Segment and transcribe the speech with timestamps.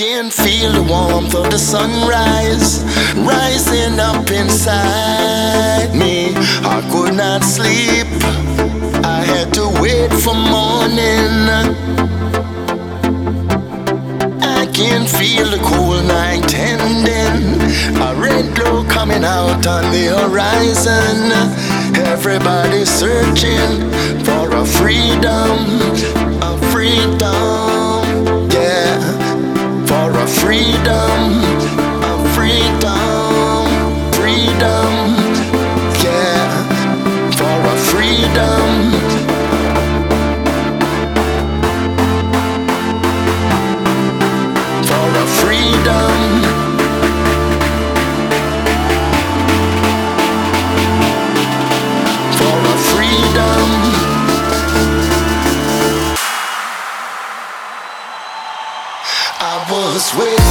[0.00, 2.82] can feel the warmth of the sunrise
[3.16, 6.32] rising up inside me.
[6.64, 8.06] I could not sleep,
[9.04, 11.36] I had to wait for morning.
[14.40, 17.60] I can feel the cold night ending,
[18.00, 21.30] a red glow coming out on the horizon.
[22.06, 23.72] Everybody searching
[24.24, 25.58] for a freedom,
[26.40, 27.69] a freedom
[30.50, 31.09] freedom.
[60.12, 60.49] sweet.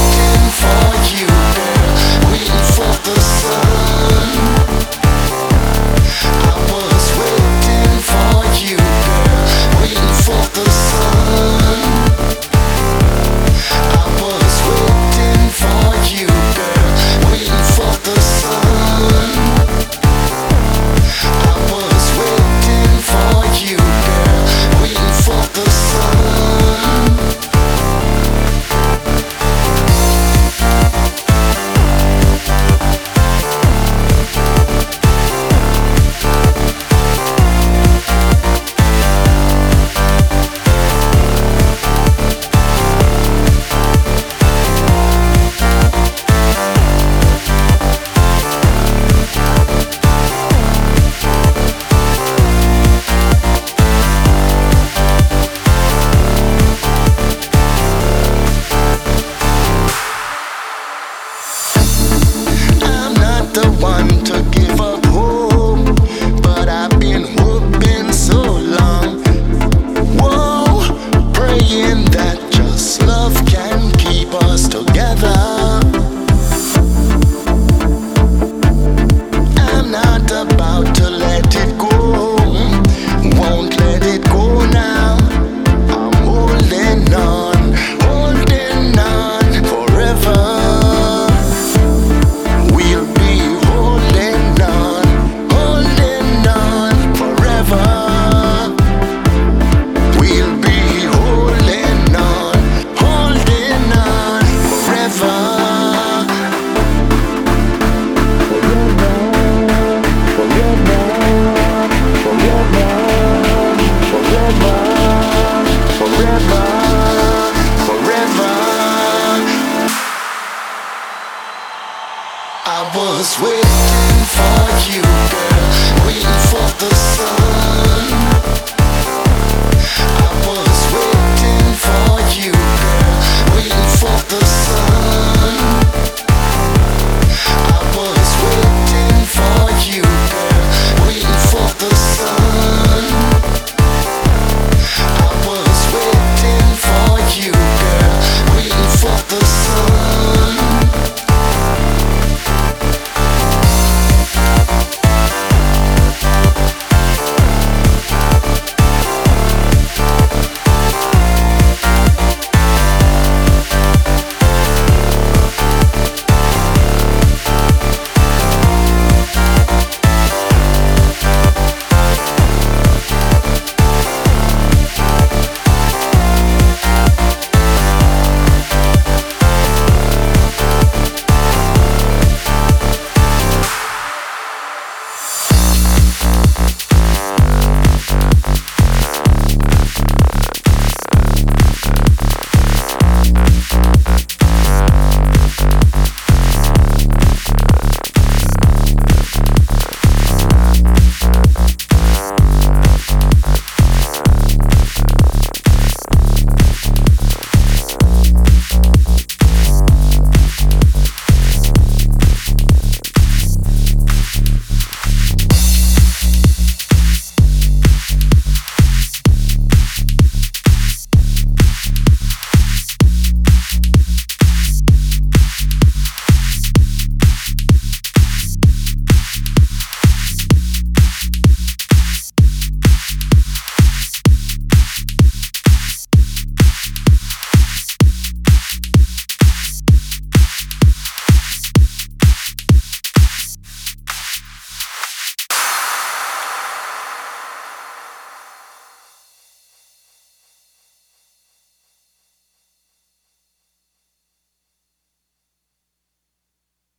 [123.30, 123.69] this way.